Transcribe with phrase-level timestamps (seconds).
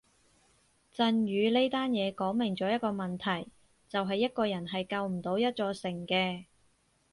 [0.91, 3.51] 震宇呢單嘢講明咗一個問題
[3.87, 6.45] 就係一個人係救唔到一座城嘅